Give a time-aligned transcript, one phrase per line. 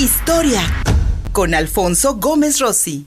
[0.00, 0.62] Historia
[1.30, 3.04] con Alfonso Gómez Rossi.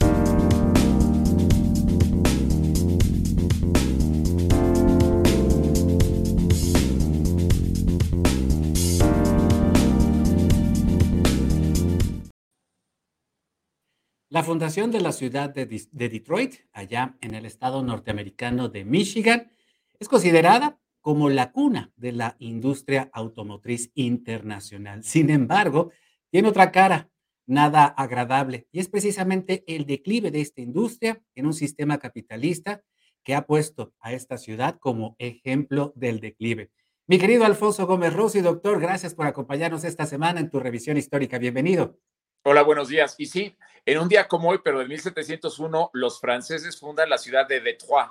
[14.29, 19.51] La fundación de la ciudad de, Detroit, allá en el estado norteamericano de Michigan,
[19.99, 25.03] es considerada como la cuna de la industria automotriz internacional.
[25.03, 25.91] Sin embargo,
[26.33, 27.11] tiene otra cara,
[27.45, 32.81] nada agradable, y es precisamente el declive de esta industria en un sistema capitalista
[33.23, 36.71] que ha puesto a esta ciudad como ejemplo del declive.
[37.05, 41.37] Mi querido Alfonso Gómez Rossi, doctor, gracias por acompañarnos esta semana en tu revisión histórica.
[41.37, 41.99] Bienvenido.
[42.43, 43.13] Hola, buenos días.
[43.19, 47.47] Y sí, en un día como hoy, pero en 1701, los franceses fundan la ciudad
[47.47, 48.09] de Detroit.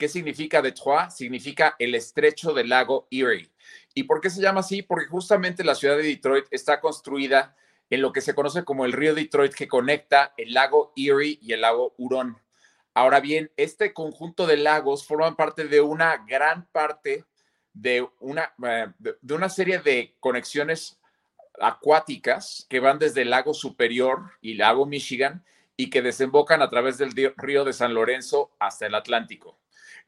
[0.00, 1.10] ¿Qué significa Detroit?
[1.10, 3.50] Significa el estrecho del lago Erie.
[3.92, 4.80] ¿Y por qué se llama así?
[4.80, 7.54] Porque justamente la ciudad de Detroit está construida
[7.90, 11.52] en lo que se conoce como el río Detroit que conecta el lago Erie y
[11.52, 12.38] el lago Hurón.
[12.94, 17.26] Ahora bien, este conjunto de lagos forman parte de una gran parte
[17.74, 18.86] de una, eh,
[19.20, 20.98] de una serie de conexiones
[21.60, 25.44] acuáticas que van desde el lago Superior y lago Michigan
[25.76, 29.60] y que desembocan a través del río de San Lorenzo hasta el Atlántico.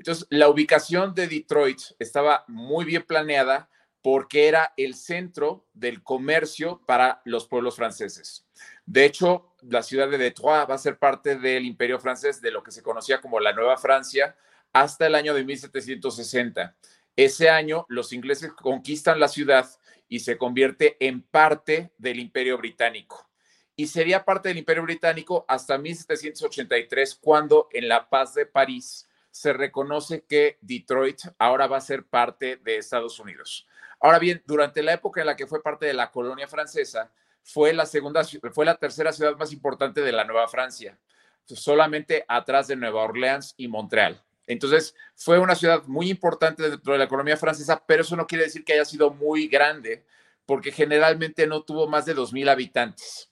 [0.03, 3.71] Entonces, la ubicación de Detroit estaba muy bien planeada
[4.03, 8.45] porque era el centro del comercio para los pueblos franceses.
[8.85, 12.65] De hecho, la ciudad de Detroit va a ser parte del imperio francés, de lo
[12.65, 14.35] que se conocía como la Nueva Francia,
[14.73, 16.75] hasta el año de 1760.
[17.15, 19.71] Ese año, los ingleses conquistan la ciudad
[20.09, 23.31] y se convierte en parte del Imperio Británico.
[23.77, 29.53] Y sería parte del Imperio Británico hasta 1783, cuando en la paz de París se
[29.53, 33.67] reconoce que Detroit ahora va a ser parte de Estados Unidos.
[33.99, 37.11] Ahora bien, durante la época en la que fue parte de la colonia francesa,
[37.43, 38.23] fue la segunda,
[38.53, 40.99] fue la tercera ciudad más importante de la Nueva Francia,
[41.47, 44.23] solamente atrás de Nueva Orleans y Montreal.
[44.47, 48.45] Entonces, fue una ciudad muy importante dentro de la economía francesa, pero eso no quiere
[48.45, 50.05] decir que haya sido muy grande,
[50.45, 53.32] porque generalmente no tuvo más de 2.000 habitantes.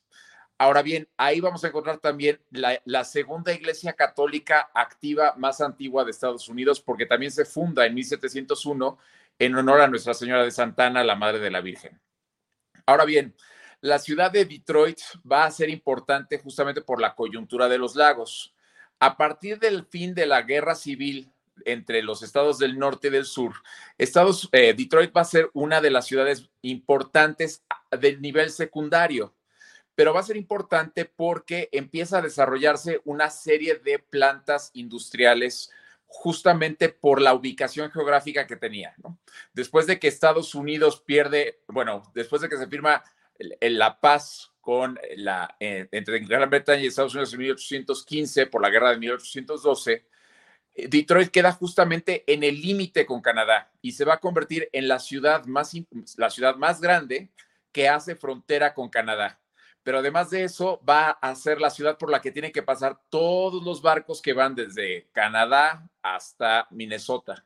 [0.61, 6.11] Ahora bien, ahí vamos a encontrar también la, segunda iglesia católica activa más antigua de
[6.11, 8.99] Estados Unidos, porque también se funda en 1701
[9.39, 11.99] en honor a Nuestra Señora de Santana, la Madre de la Virgen.
[12.85, 13.35] Ahora bien,
[13.81, 18.55] la ciudad de Detroit va a ser importante justamente por la coyuntura de los lagos.
[18.99, 21.33] A partir del fin de la guerra civil
[21.65, 23.55] entre los estados del norte y del sur,
[23.97, 27.65] estados, eh, Detroit va a ser una de las ciudades importantes
[27.99, 29.35] del nivel secundario,
[30.01, 35.71] pero va a ser importante porque empieza a desarrollarse una serie de plantas industriales
[36.07, 38.95] justamente por la ubicación geográfica que tenía.
[39.53, 43.05] Después de que Estados Unidos pierde, bueno, después de que se firma
[43.61, 48.71] la paz con la, eh, entre Gran Bretaña y Estados Unidos en 1815 por la
[48.71, 50.07] guerra de 1812,
[50.77, 54.89] eh, Detroit queda justamente en el límite con Canadá y se va a convertir en
[54.89, 55.75] la ciudad más,
[56.17, 57.29] la ciudad más grande
[57.71, 59.40] que hace frontera con Canadá.
[59.91, 62.97] Pero además de eso, va a ser la ciudad por la que tienen que pasar
[63.09, 67.45] todos los barcos que van desde Canadá hasta Minnesota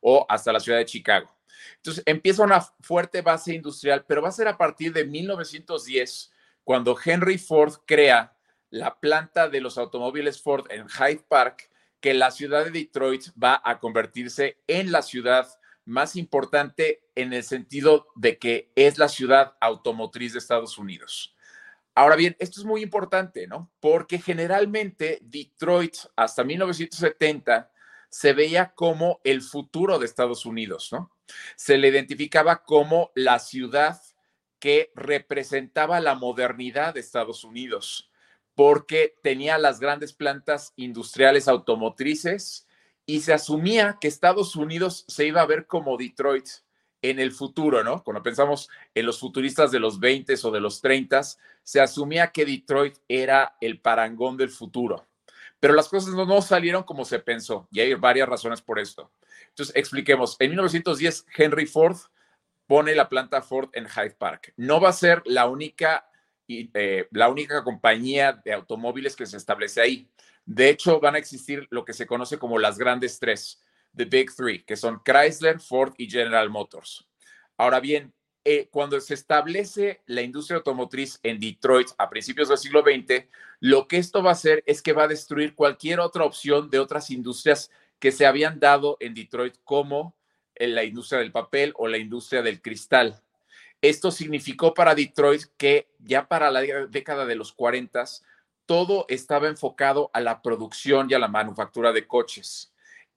[0.00, 1.32] o hasta la ciudad de Chicago.
[1.76, 6.32] Entonces empieza una fuerte base industrial, pero va a ser a partir de 1910
[6.64, 8.36] cuando Henry Ford crea
[8.70, 13.62] la planta de los automóviles Ford en Hyde Park, que la ciudad de Detroit va
[13.64, 15.46] a convertirse en la ciudad
[15.84, 21.36] más importante en el sentido de que es la ciudad automotriz de Estados Unidos.
[21.98, 23.72] Ahora bien, esto es muy importante, ¿no?
[23.80, 27.72] Porque generalmente Detroit hasta 1970
[28.08, 31.10] se veía como el futuro de Estados Unidos, ¿no?
[31.56, 34.00] Se le identificaba como la ciudad
[34.60, 38.12] que representaba la modernidad de Estados Unidos,
[38.54, 42.68] porque tenía las grandes plantas industriales automotrices
[43.06, 46.46] y se asumía que Estados Unidos se iba a ver como Detroit
[47.10, 48.02] en el futuro, ¿no?
[48.02, 51.22] Cuando pensamos en los futuristas de los 20 o de los 30,
[51.62, 55.06] se asumía que Detroit era el parangón del futuro.
[55.60, 59.10] Pero las cosas no, salieron como se pensó y hay varias razones por esto.
[59.48, 60.36] Entonces, expliquemos.
[60.38, 61.96] En 1910, Henry Ford
[62.66, 64.52] pone la planta Ford en Hyde Park.
[64.56, 66.08] No va a ser la única,
[66.46, 70.08] eh, la única compañía de automóviles que se establece ahí.
[70.44, 73.60] De hecho, van a existir lo que se conoce como las grandes tres,
[73.98, 77.06] the Big Three, que son Chrysler, Ford y General Motors.
[77.58, 78.14] Ahora bien,
[78.44, 83.26] eh, cuando se establece la industria automotriz en Detroit a principios del siglo XX,
[83.60, 86.78] lo que esto va a hacer es que va a destruir cualquier otra opción de
[86.78, 90.16] otras industrias que se habían dado en Detroit como
[90.54, 93.20] en la industria del papel o la industria del cristal.
[93.82, 98.04] Esto significó para Detroit que ya para la década de los 40
[98.66, 102.72] todo estaba enfocado a la producción y a la manufactura de coches.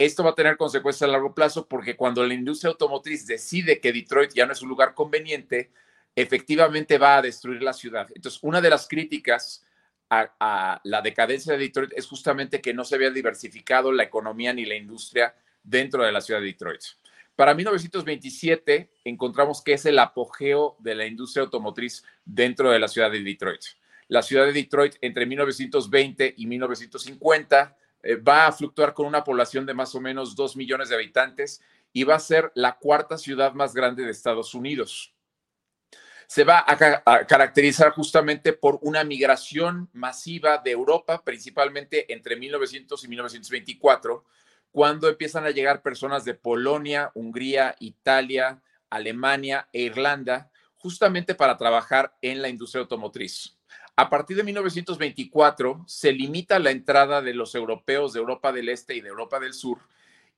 [0.05, 3.93] Esto va a tener consecuencias a largo plazo porque cuando la industria automotriz decide que
[3.93, 5.71] Detroit ya no es un lugar conveniente,
[6.15, 8.07] efectivamente va a destruir la ciudad.
[8.15, 9.63] Entonces, una de las críticas
[10.09, 14.65] a, la decadencia de Detroit es justamente que no se había diversificado la economía ni
[14.65, 16.81] la industria dentro de la ciudad de Detroit.
[17.35, 23.11] Para 1927 encontramos que es el apogeo de la industria automotriz dentro de la ciudad
[23.11, 23.61] de Detroit
[24.11, 29.65] la ciudad de Detroit entre 1920 y 1950 eh, va a fluctuar con una población
[29.65, 31.61] de más o menos 2 millones de habitantes
[31.93, 35.13] y va a ser la cuarta ciudad más grande de Estados Unidos.
[36.27, 43.07] Se va a, caracterizar justamente por una migración masiva de Europa, principalmente entre 1900 y
[43.09, 44.23] 1924,
[44.71, 52.15] cuando empiezan a llegar personas de Polonia, Hungría, Italia, Alemania e Irlanda, justamente para trabajar
[52.21, 53.57] en la industria automotriz.
[54.01, 58.95] A partir de 1924 se limita la entrada de los europeos de Europa del Este
[58.95, 59.77] y de Europa del Sur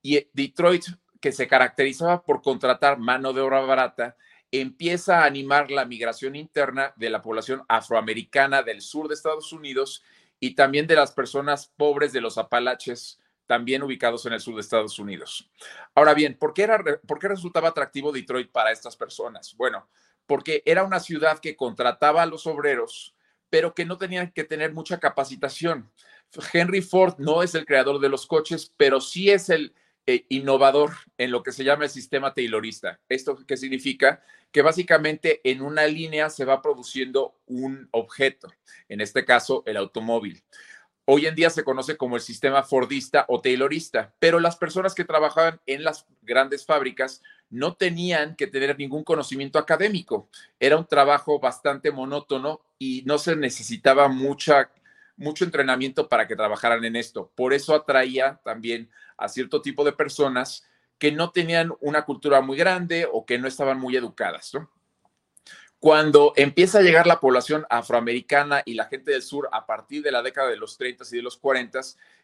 [0.01, 0.83] y Detroit,
[1.21, 4.17] que se caracterizaba por contratar mano de obra barata,
[4.51, 10.03] empieza a animar la migración interna de la población afroamericana del sur de Estados Unidos
[10.41, 14.59] y también de las personas pobres de los Apalaches, también ubicados en el sur de
[14.59, 15.49] Estados Unidos.
[15.95, 19.55] Ahora bien, ¿por qué, era, ¿por qué resultaba atractivo Detroit para estas personas?
[19.55, 19.87] Bueno,
[20.25, 23.15] porque era una ciudad que contrataba a los obreros,
[23.53, 25.91] pero que no tenían que tener mucha capacitación.
[26.53, 29.75] Henry Ford no es el creador de los coches, pero sí es el
[30.07, 32.99] eh, innovador en lo que se llama el sistema taylorista.
[33.07, 34.23] ¿Esto qué significa?
[34.51, 38.51] Que básicamente en una línea se va produciendo un objeto,
[38.89, 40.43] en este caso el automóvil.
[41.05, 45.05] Hoy en día se conoce como el sistema Fordista o Taylorista, pero las personas que
[45.05, 47.21] trabajaban en las grandes fábricas
[47.51, 50.27] no tenían que tener ningún conocimiento académico.
[50.59, 54.69] Era un trabajo bastante monótono y no se necesitaba mucha,
[55.15, 57.31] mucho entrenamiento para que trabajaran en esto.
[57.33, 62.57] Por eso atraía también a cierto tipo de personas que no tenían una cultura muy
[62.57, 64.51] grande o que no estaban muy educadas.
[65.79, 70.11] Cuando empieza a llegar la población afroamericana y la gente del sur a partir de
[70.11, 71.79] la década de los 30 y de los 40,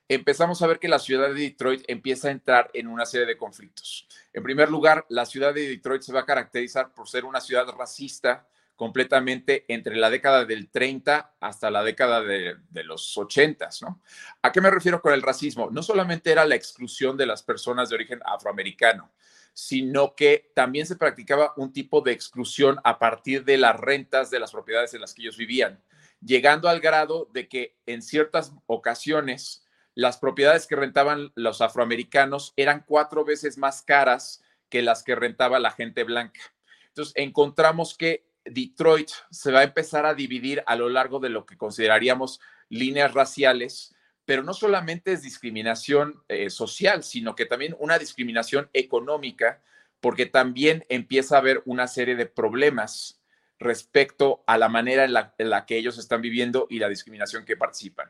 [0.09, 3.37] empezamos a ver que la ciudad de Detroit empieza a entrar en una serie de
[3.37, 4.09] conflictos.
[4.33, 7.65] En primer lugar, la ciudad de Detroit se va a caracterizar por ser una ciudad
[7.77, 8.45] racista
[8.79, 12.55] completamente entre la década del 30 hasta la década de,
[12.85, 14.01] los 80, ¿no?
[14.41, 15.69] ¿A qué me refiero con el racismo?
[15.69, 19.11] No solamente era la exclusión de las personas de origen afroamericano,
[19.51, 24.39] sino que también se practicaba un tipo de exclusión a partir de las rentas de
[24.39, 25.83] las propiedades en las que ellos vivían,
[26.21, 32.85] llegando al grado de que en ciertas ocasiones las propiedades que rentaban los afroamericanos eran
[32.87, 36.39] cuatro veces más caras que las que rentaba la gente blanca.
[36.87, 41.45] Entonces, encontramos que Detroit se va a empezar a dividir a lo largo de lo
[41.45, 42.39] que consideraríamos
[42.69, 43.95] líneas raciales,
[44.25, 49.61] pero no solamente es discriminación eh, social, sino que también una discriminación económica,
[49.99, 53.21] porque también empieza a haber una serie de problemas
[53.59, 55.03] respecto a la manera
[55.37, 58.09] en la que ellos están viviendo y la discriminación que participan.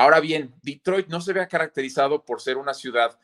[0.00, 3.18] Ahora bien, Detroit no se ve caracterizado por ser una ciudad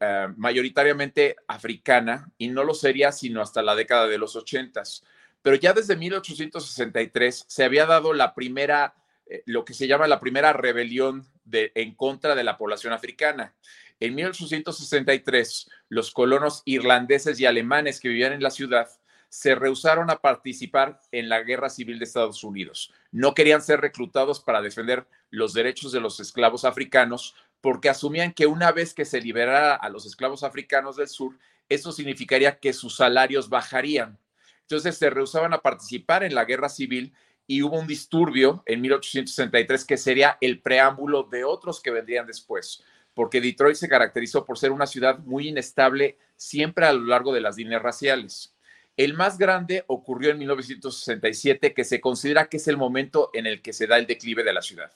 [0.00, 5.04] eh, mayoritariamente africana y no lo sería sino hasta la década de los ochentas.
[5.44, 8.94] Pero ya desde 1863 se había dado la primera,
[9.26, 13.54] eh, lo que se llama la primera rebelión en contra de la población africana.
[14.00, 18.88] En 1863, los colonos irlandeses y alemanes que vivían en la ciudad
[19.28, 22.90] se rehusaron a participar en la guerra civil de Estados Unidos.
[23.12, 28.46] No querían ser reclutados para defender los derechos de los esclavos africanos porque asumían que
[28.46, 31.36] una vez que se liberara a los esclavos africanos del sur,
[31.68, 34.18] eso significaría que sus salarios bajarían.
[34.64, 37.12] Entonces se rehusaban a participar en la guerra civil
[37.46, 42.82] y hubo un disturbio en 1863 que sería el preámbulo de otros que vendrían después,
[43.12, 47.42] porque Detroit se caracterizó por ser una ciudad muy inestable siempre a lo largo de
[47.42, 48.54] las líneas raciales.
[48.96, 53.60] El más grande ocurrió en 1967, que se considera que es el momento en el
[53.60, 54.92] que se da el declive de la ciudad.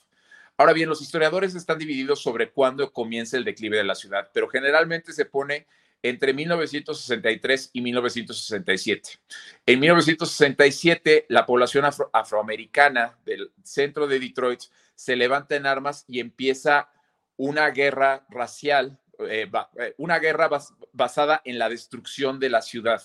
[0.57, 4.49] Ahora bien, los historiadores están divididos sobre cuándo comienza el declive de la ciudad, pero
[4.49, 5.67] generalmente se pone
[6.03, 9.11] entre 1963 y 1967.
[9.67, 14.63] En 1967, la población afroamericana del centro de Detroit
[14.95, 16.91] se levanta en armas y empieza
[17.37, 20.49] una guerra racial, eh, eh, una guerra
[20.93, 23.03] basada en la destrucción de la ciudad.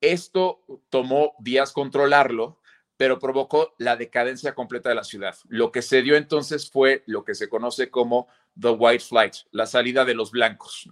[0.00, 0.60] Esto
[0.90, 2.60] tomó días controlarlo,
[2.96, 5.36] pero provocó la decadencia completa de la ciudad.
[5.48, 8.28] Lo que se dio entonces fue lo que se conoce como
[8.60, 10.88] The White Flight, la salida de los blancos.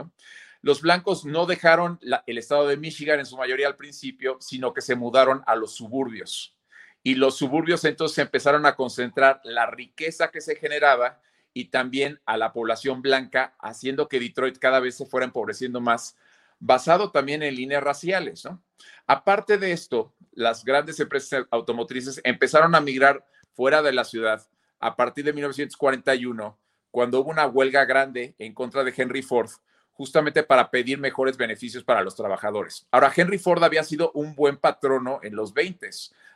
[0.67, 4.81] Los blancos no dejaron el estado de Michigan en su mayoría al principio, sino que
[4.81, 6.57] se mudaron a los suburbios.
[7.05, 11.21] Y los suburbios entonces empezaron a concentrar la riqueza que se generaba
[11.55, 16.17] y también a la población blanca, haciendo que Detroit cada vez se fuera empobreciendo más,
[16.59, 18.45] basado también en líneas raciales.
[18.45, 18.61] ¿no?
[19.07, 24.45] Aparte de esto, las grandes empresas automotrices empezaron a migrar fuera de la ciudad
[24.81, 26.59] a partir de 1941,
[26.91, 29.51] cuando hubo una huelga grande en contra de Henry Ford
[29.97, 32.87] justamente para pedir mejores beneficios para los trabajadores.
[32.91, 35.89] Ahora, Henry Ford había sido un buen patrono en los 20.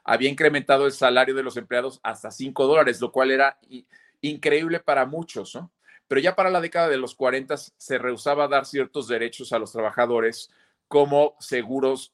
[0.05, 3.59] Había incrementado el salario de los empleados hasta 5 dólares, lo cual era
[4.23, 5.71] increíble para muchos, ¿no?
[6.09, 9.59] Pero ya para la década de los 40 se rehusaba a dar ciertos derechos a
[9.59, 10.51] los trabajadores
[10.89, 12.13] como seguros,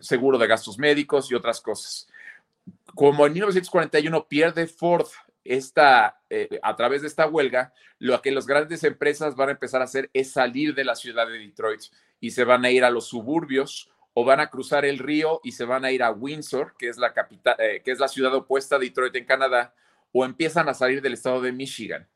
[0.00, 2.08] seguro de gastos médicos y otras cosas.
[2.94, 5.06] Como en 1941 pierde Ford
[5.44, 9.80] esta, eh, a través de esta huelga, lo que las grandes empresas van a empezar
[9.80, 11.82] a hacer es salir de la ciudad de Detroit
[12.20, 15.52] y se van a ir a los suburbios o van a cruzar el río y
[15.52, 18.34] se van a ir a Windsor, que es la capital, eh, que es la ciudad
[18.34, 19.74] opuesta a Detroit en Canadá,
[20.12, 22.06] o empiezan a salir del estado de Michigan.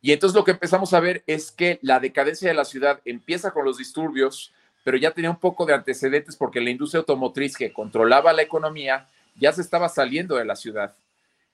[0.00, 3.52] Y entonces lo que empezamos a ver es que la decadencia de la ciudad empieza
[3.52, 4.52] con los disturbios,
[4.82, 9.08] pero ya tenía un poco de antecedentes porque la industria automotriz que controlaba la economía
[9.36, 10.94] ya se estaba saliendo de la ciudad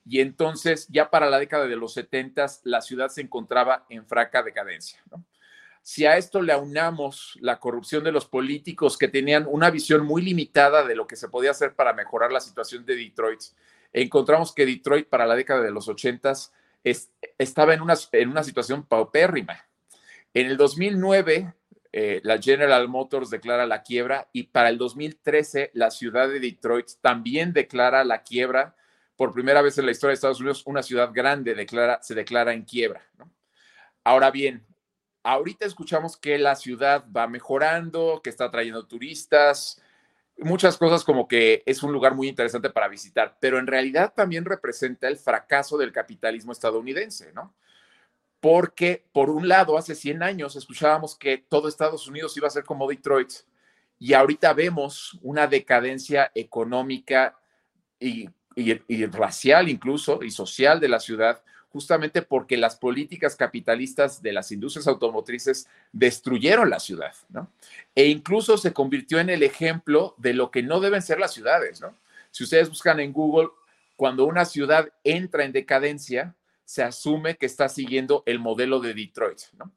[0.05, 4.43] y entonces ya para la década de los 70 la ciudad se encontraba en fraca
[4.43, 5.03] decadencia.
[5.83, 10.21] Si a esto le aunamos la corrupción de los políticos que tenían una visión muy
[10.21, 13.41] limitada de lo que se podía hacer para mejorar la situación de Detroit,
[13.91, 16.33] encontramos que Detroit para la década de los 80
[17.37, 19.65] estaba en una, en una situación paupérrima.
[20.33, 21.53] En el 2009,
[21.93, 26.87] eh, la General Motors declara la quiebra y para el 2013 la ciudad de Detroit
[27.01, 28.75] también declara la quiebra
[29.21, 32.53] por primera vez en la historia de Estados Unidos, una ciudad grande declara, se declara
[32.53, 33.05] en quiebra.
[34.03, 34.65] Ahora bien,
[35.21, 39.79] ahorita escuchamos que la ciudad va mejorando, que está trayendo turistas,
[40.39, 44.43] muchas cosas como que es un lugar muy interesante para visitar, pero en realidad también
[44.43, 47.53] representa el fracaso del capitalismo estadounidense, ¿no?
[48.39, 52.63] Porque, por un lado, hace 100 años escuchábamos que todo Estados Unidos iba a ser
[52.63, 53.33] como Detroit,
[53.99, 57.37] y ahorita vemos una decadencia económica
[57.99, 64.33] y y, racial incluso y social de la ciudad, justamente porque las políticas capitalistas de
[64.33, 67.49] las industrias automotrices destruyeron la ciudad, ¿no?
[67.95, 71.79] E incluso se convirtió en el ejemplo de lo que no deben ser las ciudades,
[71.79, 71.95] ¿no?
[72.31, 73.49] Si ustedes buscan en Google,
[73.95, 76.35] cuando una ciudad entra en decadencia,
[76.71, 79.73] se asume que está siguiendo el modelo de Detroit, ¿no?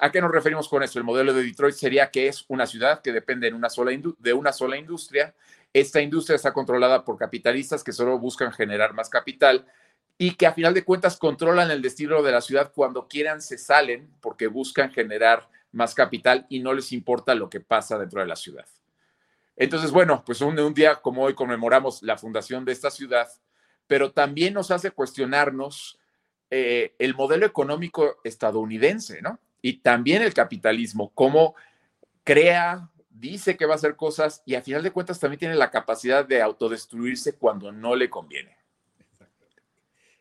[0.00, 0.98] ¿a qué nos referimos con eso?
[0.98, 4.52] El modelo de Detroit sería que es una ciudad que depende una sola de una
[4.52, 5.34] sola industria
[5.72, 9.66] esta industria está controlada por capitalistas que solo buscan generar más capital
[10.16, 13.58] y que a final de cuentas controlan el destino de la ciudad cuando quieran se
[13.58, 18.26] salen porque buscan generar más capital y no les importa lo que pasa dentro de
[18.26, 18.64] la ciudad.
[19.54, 23.28] Entonces, bueno, pues un día como hoy conmemoramos la fundación de esta ciudad,
[23.86, 25.98] pero también nos hace cuestionarnos
[26.50, 29.38] eh, el modelo económico estadounidense, ¿no?
[29.62, 31.54] Y también el capitalismo, cómo
[32.24, 35.70] crea dice que va a hacer cosas y a final de cuentas también tiene la
[35.70, 38.56] capacidad de autodestruirse cuando no le conviene.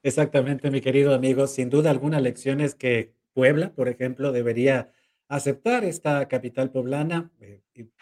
[0.02, 1.48] Exactamente, mi querido amigo.
[1.48, 4.92] Sin duda alguna, lecciones que Puebla, por ejemplo, debería
[5.28, 7.62] aceptar esta capital poblana, eh,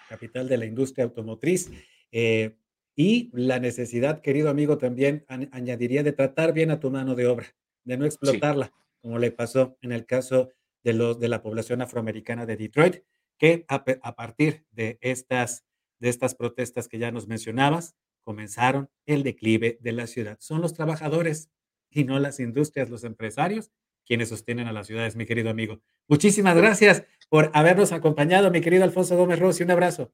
[0.09, 1.71] capital de la industria automotriz.
[2.11, 2.55] Eh,
[2.95, 7.47] y la necesidad, querido amigo, también añadiría de tratar bien a tu mano de obra,
[7.83, 8.71] de no explotarla,
[9.01, 10.49] como le pasó en el caso
[10.83, 13.03] de, los, de la población afroamericana de Detroit
[13.37, 15.65] que a, partir de estas,
[15.99, 20.37] de estas protestas que ya nos mencionabas, comenzaron el declive de la ciudad.
[20.39, 21.49] Son los trabajadores
[21.89, 23.71] y no las industrias, los empresarios,
[24.05, 25.81] quienes sostienen a las ciudades, mi querido amigo.
[26.07, 29.63] Muchísimas gracias por habernos acompañado, mi querido Alfonso Gómez Rossi.
[29.63, 30.13] Un abrazo.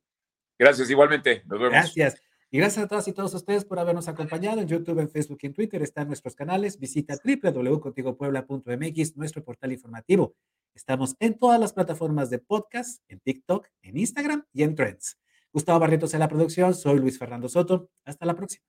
[0.57, 1.43] Gracias, igualmente.
[1.45, 1.71] Nos vemos.
[1.71, 2.21] Gracias.
[2.51, 5.48] Y gracias a todas y todos ustedes por habernos acompañado en YouTube, en Facebook y
[5.48, 5.84] en Twitter.
[5.84, 6.79] Están nuestros canales.
[6.79, 10.34] Visita www.contigopuebla.mx, nuestro portal informativo.
[10.74, 15.20] Estamos en todas las plataformas de podcast, en TikTok, en Instagram y en Trends.
[15.53, 17.89] Gustavo Barrientos en la producción, soy Luis Fernando Soto.
[18.06, 18.63] Hasta la próxima.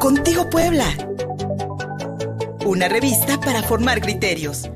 [0.00, 0.86] Contigo Puebla.
[2.66, 4.70] Una revista para formar criterios.